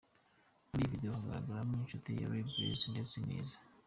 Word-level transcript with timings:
Muri 0.69 0.81
iyi 0.83 0.91
video 0.93 1.11
hagaragaramo 1.19 1.73
inshuti 1.77 2.09
za 2.17 2.27
Ray 2.31 2.43
Blaze 2.47 2.85
ndetse 2.93 3.15
niza. 3.27 3.57